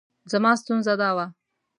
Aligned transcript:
زما 0.31 0.51
ستونزه 0.61 0.93
دا 1.01 1.09
وه. 1.17 1.25